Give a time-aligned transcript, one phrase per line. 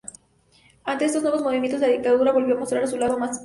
[0.83, 3.39] Ante estos nuevos movimientos, la dictadura volvió a mostrar su lado más represivo.